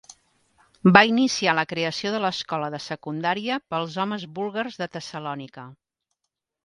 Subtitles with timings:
[0.95, 5.67] Va iniciar la creació de l'escola de secundària pels homes búlgars de Tessalònica.